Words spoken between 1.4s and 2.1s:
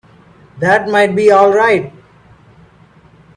right.